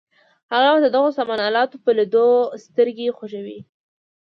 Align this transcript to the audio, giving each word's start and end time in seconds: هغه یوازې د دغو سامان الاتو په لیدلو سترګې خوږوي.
هغه 0.51 0.63
یوازې 0.67 0.83
د 0.85 0.89
دغو 0.95 1.09
سامان 1.17 1.39
الاتو 1.47 1.81
په 1.83 1.89
لیدلو 1.97 2.27
سترګې 2.65 3.15
خوږوي. 3.17 3.59